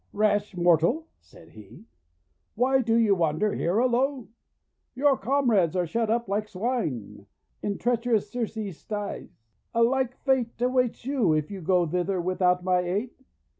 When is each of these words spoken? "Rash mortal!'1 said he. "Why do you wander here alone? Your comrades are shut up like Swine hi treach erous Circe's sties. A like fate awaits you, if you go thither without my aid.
"Rash 0.13 0.57
mortal!'1 0.57 1.03
said 1.19 1.49
he. 1.49 1.85
"Why 2.55 2.81
do 2.81 2.95
you 2.95 3.13
wander 3.13 3.53
here 3.53 3.77
alone? 3.77 4.29
Your 4.95 5.15
comrades 5.15 5.75
are 5.75 5.85
shut 5.85 6.09
up 6.09 6.27
like 6.27 6.47
Swine 6.47 7.27
hi 7.61 7.67
treach 7.73 8.07
erous 8.11 8.31
Circe's 8.31 8.79
sties. 8.79 9.37
A 9.75 9.83
like 9.83 10.17
fate 10.25 10.59
awaits 10.59 11.05
you, 11.05 11.33
if 11.33 11.51
you 11.51 11.61
go 11.61 11.85
thither 11.85 12.19
without 12.19 12.63
my 12.63 12.79
aid. 12.79 13.11